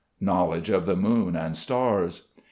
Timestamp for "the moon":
0.87-1.35